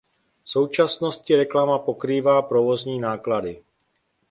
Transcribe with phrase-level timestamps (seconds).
[0.43, 3.63] V současnosti reklama pokrývá provozní náklady.